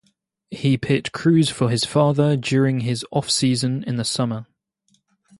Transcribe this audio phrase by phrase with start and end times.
[0.49, 4.47] He pit crews for his father during his off-season in the summer.